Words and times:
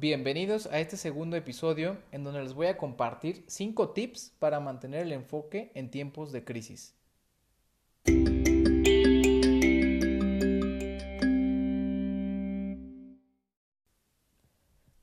Bienvenidos 0.00 0.64
a 0.64 0.80
este 0.80 0.96
segundo 0.96 1.36
episodio 1.36 1.98
en 2.10 2.24
donde 2.24 2.42
les 2.42 2.54
voy 2.54 2.68
a 2.68 2.78
compartir 2.78 3.44
5 3.48 3.90
tips 3.90 4.32
para 4.38 4.58
mantener 4.58 5.02
el 5.02 5.12
enfoque 5.12 5.72
en 5.74 5.90
tiempos 5.90 6.32
de 6.32 6.42
crisis. 6.42 6.96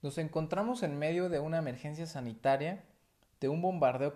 Nos 0.01 0.17
encontramos 0.17 0.81
en 0.81 0.97
medio 0.97 1.29
de 1.29 1.39
una 1.41 1.59
emergencia 1.59 2.07
sanitaria, 2.07 2.83
de 3.39 3.49
un 3.49 3.61
bombardeo 3.61 4.15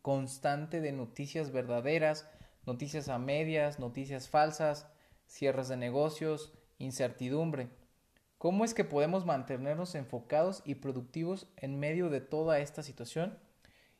constante 0.00 0.80
de 0.80 0.92
noticias 0.92 1.52
verdaderas, 1.52 2.26
noticias 2.64 3.10
a 3.10 3.18
medias, 3.18 3.78
noticias 3.78 4.30
falsas, 4.30 4.90
cierres 5.26 5.68
de 5.68 5.76
negocios, 5.76 6.54
incertidumbre. 6.78 7.81
¿Cómo 8.42 8.64
es 8.64 8.74
que 8.74 8.82
podemos 8.82 9.24
mantenernos 9.24 9.94
enfocados 9.94 10.62
y 10.64 10.74
productivos 10.74 11.46
en 11.58 11.78
medio 11.78 12.10
de 12.10 12.20
toda 12.20 12.58
esta 12.58 12.82
situación? 12.82 13.38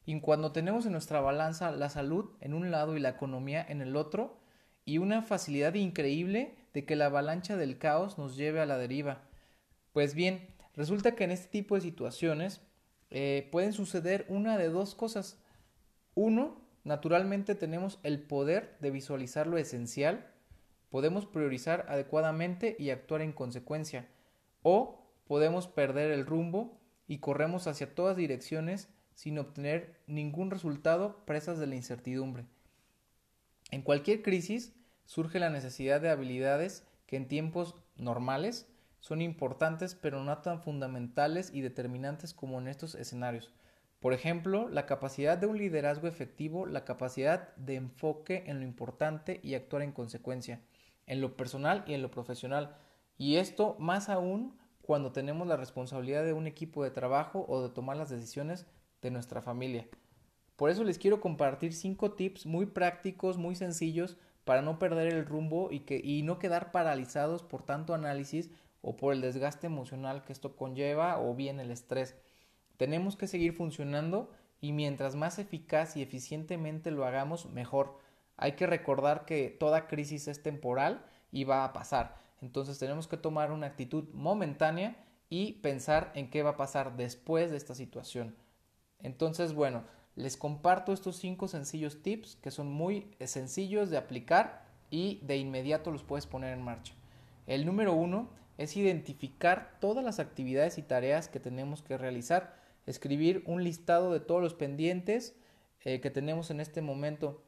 Y 0.05 0.19
cuando 0.20 0.50
tenemos 0.50 0.84
en 0.84 0.91
nuestra 0.91 1.20
balanza 1.20 1.70
la 1.70 1.88
salud 1.88 2.28
en 2.41 2.52
un 2.52 2.73
lado 2.73 2.97
y 2.97 2.98
la 2.98 3.10
economía 3.10 3.64
en 3.69 3.83
el 3.83 3.95
otro, 3.95 4.41
y 4.84 4.98
una 4.98 5.23
facilidad 5.23 5.74
increíble 5.74 6.56
de 6.74 6.84
que 6.84 6.97
la 6.97 7.06
avalancha 7.06 7.56
del 7.56 7.78
caos 7.78 8.19
nos 8.19 8.36
lleve 8.36 8.60
a 8.60 8.66
la 8.66 8.78
deriva. 8.78 9.23
Pues 9.92 10.16
bien, 10.16 10.48
resulta 10.74 11.14
que 11.14 11.22
en 11.22 11.30
este 11.30 11.47
tipo 11.47 11.77
de 11.77 11.83
situaciones 11.83 12.62
eh, 13.11 13.48
pueden 13.52 13.72
suceder 13.72 14.27
una 14.28 14.59
de 14.59 14.70
dos 14.70 14.97
cosas. 14.97 15.41
Uno, 16.16 16.61
naturalmente 16.83 17.55
tenemos 17.55 18.00
el 18.02 18.20
poder 18.20 18.77
de 18.80 18.91
visualizar 18.91 19.47
lo 19.47 19.56
esencial, 19.56 20.33
podemos 20.91 21.27
priorizar 21.27 21.86
adecuadamente 21.88 22.74
y 22.77 22.91
actuar 22.91 23.22
en 23.22 23.30
consecuencia 23.30 24.09
o 24.62 25.06
podemos 25.26 25.68
perder 25.68 26.10
el 26.10 26.26
rumbo 26.26 26.80
y 27.06 27.18
corremos 27.18 27.66
hacia 27.66 27.94
todas 27.94 28.16
direcciones 28.16 28.88
sin 29.14 29.38
obtener 29.38 30.00
ningún 30.06 30.50
resultado 30.50 31.24
presas 31.24 31.58
de 31.58 31.66
la 31.66 31.77
incertidumbre. 31.77 32.46
En 33.70 33.82
cualquier 33.82 34.22
crisis 34.22 34.74
surge 35.04 35.38
la 35.38 35.50
necesidad 35.50 36.00
de 36.00 36.10
habilidades 36.10 36.86
que 37.06 37.16
en 37.16 37.28
tiempos 37.28 37.74
normales 37.96 38.69
son 39.00 39.20
importantes 39.20 39.94
pero 39.94 40.22
no 40.22 40.38
tan 40.38 40.62
fundamentales 40.62 41.50
y 41.52 41.60
determinantes 41.60 42.34
como 42.34 42.60
en 42.60 42.69
estos 42.69 42.94
escenarios. 42.94 43.52
Por 44.00 44.14
ejemplo, 44.14 44.69
la 44.69 44.86
capacidad 44.86 45.38
de 45.38 45.47
un 45.47 45.58
liderazgo 45.58 46.08
efectivo, 46.08 46.66
la 46.66 46.84
capacidad 46.84 47.54
de 47.56 47.76
enfoque 47.76 48.42
en 48.47 48.58
lo 48.58 48.64
importante 48.64 49.38
y 49.44 49.54
actuar 49.54 49.82
en 49.82 49.92
consecuencia, 49.92 50.60
en 51.06 51.20
lo 51.20 51.36
personal 51.36 51.84
y 51.86 51.94
en 51.94 52.02
lo 52.02 52.10
profesional, 52.10 52.76
y 53.18 53.36
esto 53.36 53.77
más 53.78 54.08
aún 54.08 54.58
cuando 54.82 55.12
tenemos 55.12 55.46
la 55.46 55.56
responsabilidad 55.56 56.24
de 56.24 56.32
un 56.32 56.46
equipo 56.46 56.82
de 56.82 56.91
trabajo 56.91 57.44
o 57.48 57.62
de 57.62 57.70
tomar 57.70 57.96
las 57.96 58.10
decisiones 58.10 58.66
de 59.00 59.10
nuestra 59.10 59.41
familia. 59.41 59.88
Por 60.56 60.70
eso 60.70 60.84
les 60.84 60.98
quiero 60.98 61.20
compartir 61.20 61.72
cinco 61.72 62.12
tips 62.12 62.46
muy 62.46 62.66
prácticos, 62.66 63.38
muy 63.38 63.54
sencillos, 63.54 64.16
para 64.44 64.62
no 64.62 64.78
perder 64.78 65.12
el 65.12 65.24
rumbo 65.24 65.70
y, 65.70 65.80
que, 65.80 66.00
y 66.02 66.22
no 66.22 66.38
quedar 66.38 66.72
paralizados 66.72 67.42
por 67.42 67.62
tanto 67.62 67.94
análisis 67.94 68.50
o 68.80 68.96
por 68.96 69.12
el 69.12 69.20
desgaste 69.20 69.66
emocional 69.66 70.24
que 70.24 70.32
esto 70.32 70.56
conlleva 70.56 71.20
o 71.20 71.34
bien 71.34 71.60
el 71.60 71.70
estrés. 71.70 72.16
Tenemos 72.76 73.16
que 73.16 73.28
seguir 73.28 73.52
funcionando 73.52 74.30
y 74.60 74.72
mientras 74.72 75.14
más 75.14 75.38
eficaz 75.38 75.97
y 75.97 76.02
eficientemente 76.02 76.91
lo 76.91 77.04
hagamos, 77.04 77.48
mejor. 77.50 77.98
Hay 78.42 78.52
que 78.52 78.66
recordar 78.66 79.24
que 79.24 79.50
toda 79.50 79.86
crisis 79.86 80.26
es 80.26 80.42
temporal 80.42 81.06
y 81.30 81.44
va 81.44 81.64
a 81.64 81.72
pasar. 81.72 82.16
Entonces 82.40 82.76
tenemos 82.76 83.06
que 83.06 83.16
tomar 83.16 83.52
una 83.52 83.68
actitud 83.68 84.08
momentánea 84.14 84.96
y 85.30 85.52
pensar 85.60 86.10
en 86.16 86.28
qué 86.28 86.42
va 86.42 86.50
a 86.50 86.56
pasar 86.56 86.96
después 86.96 87.52
de 87.52 87.56
esta 87.56 87.76
situación. 87.76 88.34
Entonces, 88.98 89.54
bueno, 89.54 89.84
les 90.16 90.36
comparto 90.36 90.92
estos 90.92 91.18
cinco 91.18 91.46
sencillos 91.46 92.02
tips 92.02 92.34
que 92.34 92.50
son 92.50 92.68
muy 92.68 93.14
sencillos 93.24 93.91
de 93.91 93.97
aplicar 93.97 94.66
y 94.91 95.20
de 95.22 95.36
inmediato 95.36 95.92
los 95.92 96.02
puedes 96.02 96.26
poner 96.26 96.52
en 96.52 96.64
marcha. 96.64 96.94
El 97.47 97.64
número 97.64 97.92
uno 97.92 98.28
es 98.58 98.76
identificar 98.76 99.78
todas 99.78 100.04
las 100.04 100.19
actividades 100.19 100.78
y 100.78 100.82
tareas 100.82 101.28
que 101.28 101.38
tenemos 101.38 101.81
que 101.81 101.97
realizar, 101.97 102.56
escribir 102.86 103.44
un 103.47 103.62
listado 103.62 104.12
de 104.12 104.19
todos 104.19 104.42
los 104.42 104.54
pendientes 104.54 105.36
eh, 105.84 106.00
que 106.00 106.10
tenemos 106.10 106.50
en 106.50 106.58
este 106.58 106.82
momento 106.82 107.41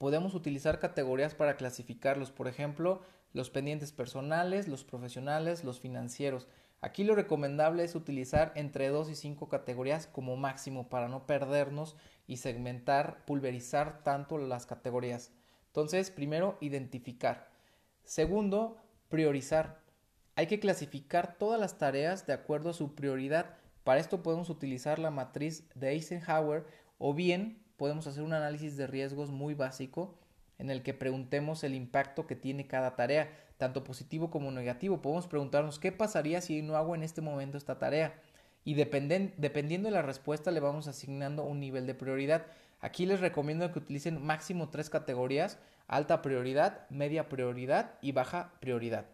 podemos 0.00 0.34
utilizar 0.34 0.78
categorías 0.78 1.34
para 1.34 1.58
clasificarlos, 1.58 2.30
por 2.30 2.48
ejemplo, 2.48 3.02
los 3.34 3.50
pendientes 3.50 3.92
personales, 3.92 4.66
los 4.66 4.82
profesionales, 4.82 5.62
los 5.62 5.78
financieros. 5.78 6.48
Aquí 6.80 7.04
lo 7.04 7.14
recomendable 7.14 7.84
es 7.84 7.94
utilizar 7.94 8.50
entre 8.54 8.88
2 8.88 9.10
y 9.10 9.14
5 9.14 9.50
categorías 9.50 10.06
como 10.06 10.38
máximo 10.38 10.88
para 10.88 11.08
no 11.08 11.26
perdernos 11.26 11.96
y 12.26 12.38
segmentar, 12.38 13.26
pulverizar 13.26 14.02
tanto 14.02 14.38
las 14.38 14.64
categorías. 14.64 15.32
Entonces, 15.66 16.10
primero, 16.10 16.56
identificar. 16.62 17.50
Segundo, 18.02 18.78
priorizar. 19.10 19.82
Hay 20.34 20.46
que 20.46 20.60
clasificar 20.60 21.36
todas 21.36 21.60
las 21.60 21.76
tareas 21.76 22.26
de 22.26 22.32
acuerdo 22.32 22.70
a 22.70 22.72
su 22.72 22.94
prioridad. 22.94 23.58
Para 23.84 24.00
esto 24.00 24.22
podemos 24.22 24.48
utilizar 24.48 24.98
la 24.98 25.10
matriz 25.10 25.68
de 25.74 25.90
Eisenhower 25.90 26.64
o 26.96 27.12
bien 27.12 27.62
podemos 27.80 28.06
hacer 28.06 28.22
un 28.22 28.34
análisis 28.34 28.76
de 28.76 28.86
riesgos 28.86 29.30
muy 29.30 29.54
básico 29.54 30.14
en 30.58 30.68
el 30.68 30.82
que 30.82 30.92
preguntemos 30.92 31.64
el 31.64 31.74
impacto 31.74 32.26
que 32.26 32.36
tiene 32.36 32.66
cada 32.66 32.94
tarea, 32.94 33.30
tanto 33.56 33.84
positivo 33.84 34.30
como 34.30 34.50
negativo. 34.50 35.00
Podemos 35.00 35.26
preguntarnos 35.26 35.78
qué 35.78 35.90
pasaría 35.90 36.42
si 36.42 36.60
no 36.60 36.76
hago 36.76 36.94
en 36.94 37.02
este 37.02 37.22
momento 37.22 37.56
esta 37.56 37.78
tarea. 37.78 38.20
Y 38.64 38.74
dependiendo 38.74 39.88
de 39.88 39.94
la 39.94 40.02
respuesta 40.02 40.50
le 40.50 40.60
vamos 40.60 40.88
asignando 40.88 41.42
un 41.42 41.58
nivel 41.58 41.86
de 41.86 41.94
prioridad. 41.94 42.44
Aquí 42.80 43.06
les 43.06 43.20
recomiendo 43.20 43.72
que 43.72 43.78
utilicen 43.78 44.22
máximo 44.22 44.68
tres 44.68 44.90
categorías, 44.90 45.58
alta 45.88 46.20
prioridad, 46.20 46.86
media 46.90 47.30
prioridad 47.30 47.94
y 48.02 48.12
baja 48.12 48.52
prioridad. 48.60 49.06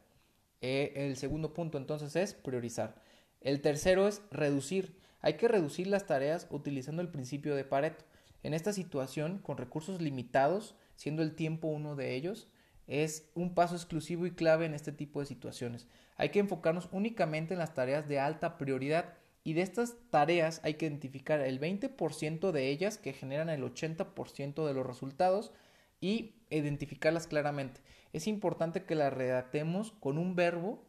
Eh, 0.60 0.93
el 0.97 1.16
segundo 1.16 1.54
punto 1.54 1.78
entonces 1.78 2.16
es 2.16 2.34
priorizar. 2.34 2.97
El 3.41 3.60
tercero 3.60 4.09
es 4.09 4.22
reducir. 4.33 4.98
Hay 5.21 5.34
que 5.34 5.47
reducir 5.47 5.87
las 5.87 6.06
tareas 6.06 6.48
utilizando 6.50 7.00
el 7.00 7.10
principio 7.10 7.54
de 7.54 7.62
Pareto. 7.62 8.04
En 8.42 8.54
esta 8.54 8.72
situación, 8.72 9.38
con 9.38 9.56
recursos 9.56 10.00
limitados, 10.00 10.76
siendo 10.94 11.22
el 11.22 11.34
tiempo 11.34 11.69
uno 11.69 11.97
de 11.97 12.14
ellos, 12.14 12.48
es 12.86 13.30
un 13.34 13.54
paso 13.54 13.74
exclusivo 13.74 14.26
y 14.26 14.30
clave 14.30 14.66
en 14.66 14.74
este 14.74 14.92
tipo 14.92 15.20
de 15.20 15.26
situaciones. 15.26 15.86
Hay 16.16 16.30
que 16.30 16.38
enfocarnos 16.38 16.88
únicamente 16.92 17.54
en 17.54 17.58
las 17.58 17.74
tareas 17.74 18.08
de 18.08 18.20
alta 18.20 18.58
prioridad 18.58 19.14
y 19.42 19.52
de 19.52 19.62
estas 19.62 19.97
tareas 20.10 20.60
hay 20.64 20.74
que 20.74 20.86
identificar 20.86 21.41
el 21.41 21.60
20% 21.60 22.50
de 22.50 22.69
ellas 22.69 22.98
que 22.98 23.12
generan 23.12 23.48
el 23.48 23.62
80% 23.62 24.66
de 24.66 24.74
los 24.74 24.86
resultados 24.86 25.53
y 26.00 26.34
identificarlas 26.50 27.26
claramente. 27.26 27.80
Es 28.12 28.26
importante 28.26 28.84
que 28.84 28.94
las 28.94 29.12
redactemos 29.12 29.92
con 29.92 30.18
un 30.18 30.34
verbo 30.34 30.84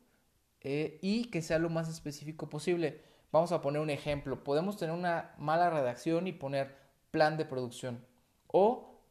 eh, 0.62 0.98
y 1.02 1.26
que 1.26 1.42
sea 1.42 1.60
lo 1.60 1.70
más 1.70 1.90
específico 1.90 2.50
posible. 2.50 3.02
Vamos 3.32 3.52
a 3.52 3.62
poner 3.62 3.82
un 3.82 3.90
ejemplo. 3.90 4.44
Podemos 4.44 4.78
tener 4.78 4.96
una 4.96 5.36
mala 5.38 5.70
redacción 5.70 6.28
y 6.28 6.32
poner 6.32 6.76
plan 7.12 7.38
de 7.38 7.46
producción 7.46 8.06
o 8.48 9.02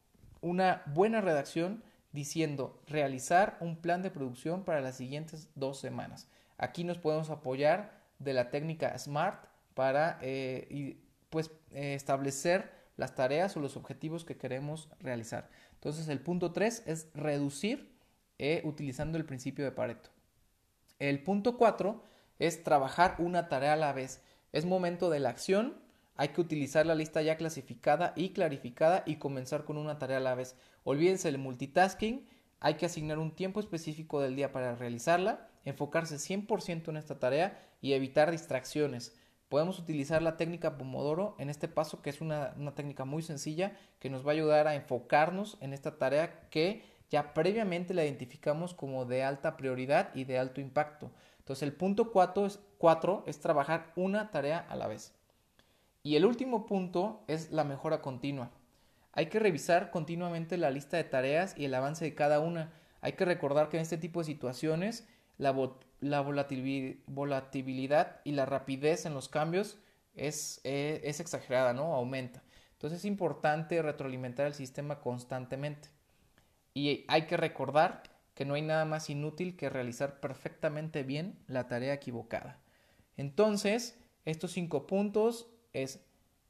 una 0.40 0.82
buena 0.86 1.20
redacción 1.20 1.82
diciendo 2.12 2.80
realizar 2.86 3.56
un 3.60 3.76
plan 3.76 4.02
de 4.02 4.10
producción 4.10 4.64
para 4.64 4.80
las 4.80 4.96
siguientes 4.96 5.48
dos 5.54 5.78
semanas. 5.78 6.28
Aquí 6.58 6.84
nos 6.84 6.98
podemos 6.98 7.30
apoyar 7.30 8.00
de 8.18 8.32
la 8.32 8.50
técnica 8.50 8.96
SMART 8.98 9.44
para 9.74 10.18
eh, 10.22 10.96
pues, 11.30 11.50
eh, 11.72 11.94
establecer 11.94 12.72
las 12.96 13.14
tareas 13.14 13.56
o 13.56 13.60
los 13.60 13.76
objetivos 13.76 14.24
que 14.24 14.38
queremos 14.38 14.88
realizar. 15.00 15.50
Entonces 15.74 16.08
el 16.08 16.20
punto 16.20 16.52
3 16.52 16.84
es 16.86 17.08
reducir 17.14 17.94
eh, 18.38 18.62
utilizando 18.64 19.18
el 19.18 19.26
principio 19.26 19.64
de 19.64 19.72
Pareto. 19.72 20.10
El 20.98 21.22
punto 21.22 21.58
4 21.58 22.02
es 22.38 22.64
trabajar 22.64 23.16
una 23.18 23.48
tarea 23.48 23.74
a 23.74 23.76
la 23.76 23.92
vez. 23.92 24.22
Es 24.52 24.64
momento 24.64 25.10
de 25.10 25.20
la 25.20 25.28
acción 25.28 25.78
hay 26.16 26.28
que 26.28 26.40
utilizar 26.40 26.86
la 26.86 26.94
lista 26.94 27.22
ya 27.22 27.36
clasificada 27.36 28.12
y 28.16 28.30
clarificada 28.30 29.02
y 29.06 29.16
comenzar 29.16 29.64
con 29.64 29.76
una 29.76 29.98
tarea 29.98 30.18
a 30.18 30.20
la 30.20 30.34
vez. 30.34 30.56
Olvídense 30.84 31.30
del 31.30 31.38
multitasking, 31.38 32.26
hay 32.60 32.74
que 32.74 32.86
asignar 32.86 33.18
un 33.18 33.34
tiempo 33.34 33.60
específico 33.60 34.20
del 34.20 34.36
día 34.36 34.52
para 34.52 34.74
realizarla, 34.74 35.48
enfocarse 35.64 36.16
100% 36.16 36.88
en 36.88 36.96
esta 36.96 37.18
tarea 37.18 37.62
y 37.80 37.92
evitar 37.92 38.30
distracciones. 38.30 39.14
Podemos 39.48 39.78
utilizar 39.78 40.22
la 40.22 40.36
técnica 40.36 40.76
Pomodoro 40.76 41.36
en 41.38 41.50
este 41.50 41.68
paso, 41.68 42.02
que 42.02 42.10
es 42.10 42.20
una, 42.20 42.54
técnica 42.74 43.04
muy 43.04 43.22
sencilla 43.22 43.76
que 44.00 44.10
nos 44.10 44.26
va 44.26 44.30
a 44.30 44.34
ayudar 44.34 44.66
a 44.66 44.74
enfocarnos 44.74 45.58
en 45.60 45.72
esta 45.72 45.98
tarea 45.98 46.48
que 46.50 46.82
ya 47.10 47.32
previamente 47.34 47.94
la 47.94 48.04
identificamos 48.04 48.74
como 48.74 49.04
de 49.04 49.22
alta 49.22 49.56
prioridad 49.56 50.12
y 50.14 50.24
de 50.24 50.38
alto 50.38 50.60
impacto. 50.60 51.12
Entonces 51.38 51.62
el 51.62 51.74
punto 51.74 52.10
4 52.10 52.46
es, 52.46 52.58
4 52.78 53.24
es 53.26 53.38
trabajar 53.38 53.92
una 53.94 54.32
tarea 54.32 54.58
a 54.68 54.74
la 54.74 54.88
vez. 54.88 55.14
Y 56.06 56.14
el 56.14 56.24
último 56.24 56.66
punto 56.66 57.24
es 57.26 57.50
la 57.50 57.64
mejora 57.64 58.00
continua. 58.00 58.52
Hay 59.10 59.26
que 59.26 59.40
revisar 59.40 59.90
continuamente 59.90 60.56
la 60.56 60.70
lista 60.70 60.96
de 60.96 61.02
tareas 61.02 61.58
y 61.58 61.64
el 61.64 61.74
avance 61.74 62.04
de 62.04 62.14
cada 62.14 62.38
una. 62.38 62.72
Hay 63.00 63.14
que 63.14 63.24
recordar 63.24 63.68
que 63.68 63.76
en 63.76 63.82
este 63.82 63.98
tipo 63.98 64.20
de 64.20 64.26
situaciones 64.26 65.08
la, 65.36 65.52
la 65.98 66.20
volatilidad 66.20 68.20
y 68.22 68.30
la 68.30 68.46
rapidez 68.46 69.04
en 69.04 69.14
los 69.14 69.28
cambios 69.28 69.80
es, 70.14 70.60
eh, 70.62 71.00
es 71.02 71.18
exagerada, 71.18 71.72
¿no? 71.72 71.96
Aumenta. 71.96 72.44
Entonces 72.74 73.00
es 73.00 73.04
importante 73.04 73.82
retroalimentar 73.82 74.46
el 74.46 74.54
sistema 74.54 75.00
constantemente. 75.00 75.88
Y 76.72 77.04
hay 77.08 77.22
que 77.22 77.36
recordar 77.36 78.04
que 78.34 78.44
no 78.44 78.54
hay 78.54 78.62
nada 78.62 78.84
más 78.84 79.10
inútil 79.10 79.56
que 79.56 79.70
realizar 79.70 80.20
perfectamente 80.20 81.02
bien 81.02 81.36
la 81.48 81.66
tarea 81.66 81.94
equivocada. 81.94 82.60
Entonces, 83.16 83.98
estos 84.24 84.52
cinco 84.52 84.86
puntos 84.86 85.48
es 85.82 86.00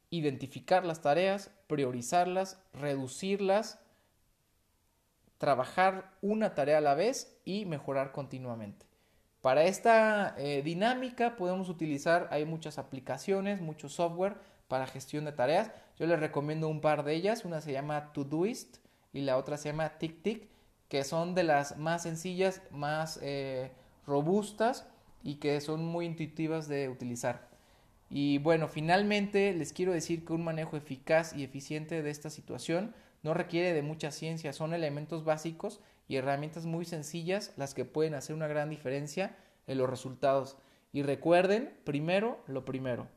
identificar 0.09 0.85
las 0.85 1.01
tareas, 1.01 1.51
priorizarlas, 1.67 2.61
reducirlas, 2.73 3.79
trabajar 5.37 6.11
una 6.21 6.55
tarea 6.55 6.79
a 6.79 6.81
la 6.81 6.95
vez 6.95 7.37
y 7.45 7.65
mejorar 7.65 8.11
continuamente. 8.11 8.85
Para 9.41 9.63
esta 9.65 10.35
eh, 10.37 10.61
dinámica 10.63 11.35
podemos 11.35 11.69
utilizar, 11.69 12.27
hay 12.31 12.45
muchas 12.45 12.77
aplicaciones, 12.77 13.61
mucho 13.61 13.87
software 13.87 14.35
para 14.67 14.87
gestión 14.87 15.25
de 15.25 15.31
tareas. 15.31 15.71
Yo 15.97 16.05
les 16.07 16.19
recomiendo 16.19 16.67
un 16.67 16.81
par 16.81 17.03
de 17.03 17.13
ellas. 17.13 17.45
Una 17.45 17.61
se 17.61 17.71
llama 17.71 18.11
Todoist 18.13 18.77
y 19.13 19.21
la 19.21 19.37
otra 19.37 19.57
se 19.57 19.69
llama 19.69 19.97
TickTick, 19.97 20.49
que 20.89 21.03
son 21.03 21.35
de 21.35 21.43
las 21.43 21.77
más 21.77 22.03
sencillas, 22.03 22.61
más 22.71 23.19
eh, 23.21 23.71
robustas 24.05 24.87
y 25.23 25.35
que 25.35 25.61
son 25.61 25.85
muy 25.85 26.05
intuitivas 26.05 26.67
de 26.67 26.89
utilizar. 26.89 27.46
Y 28.09 28.37
bueno, 28.37 28.67
finalmente 28.67 29.53
les 29.53 29.73
quiero 29.73 29.91
decir 29.91 30.25
que 30.25 30.33
un 30.33 30.43
manejo 30.43 30.77
eficaz 30.77 31.33
y 31.35 31.43
eficiente 31.43 32.01
de 32.01 32.09
esta 32.09 32.29
situación 32.29 32.93
no 33.23 33.33
requiere 33.33 33.73
de 33.73 33.81
mucha 33.81 34.11
ciencia, 34.11 34.53
son 34.53 34.73
elementos 34.73 35.25
básicos 35.25 35.81
y 36.07 36.15
herramientas 36.15 36.65
muy 36.65 36.85
sencillas 36.85 37.53
las 37.57 37.73
que 37.73 37.85
pueden 37.85 38.13
hacer 38.13 38.35
una 38.35 38.47
gran 38.47 38.69
diferencia 38.69 39.35
en 39.67 39.77
los 39.77 39.89
resultados. 39.89 40.57
Y 40.93 41.01
recuerden, 41.01 41.73
primero 41.83 42.39
lo 42.47 42.63
primero. 42.63 43.07